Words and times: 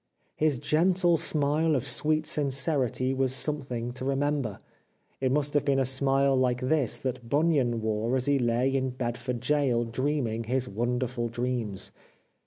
His 0.35 0.57
gentle 0.57 1.15
smile 1.17 1.75
of 1.75 1.85
sweet 1.85 2.25
serenity 2.25 3.13
was 3.13 3.35
some 3.35 3.61
thing 3.61 3.91
to 3.91 4.03
remember. 4.03 4.57
It 5.19 5.31
must 5.31 5.53
have 5.53 5.63
been 5.63 5.77
a 5.77 5.85
smile 5.85 6.35
like 6.35 6.59
this 6.59 6.97
that 6.97 7.29
Bunyan 7.29 7.81
wore 7.83 8.15
as 8.15 8.25
he 8.25 8.39
lay 8.39 8.75
in 8.75 8.89
Bedford 8.89 9.45
Gaol 9.47 9.85
dreaming 9.85 10.45
his 10.45 10.67
wonderful 10.67 11.27
dreams. 11.29 11.91